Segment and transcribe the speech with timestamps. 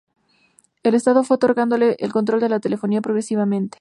[0.81, 3.69] El estado fue otorgándole el control de la telefonía progresivamente.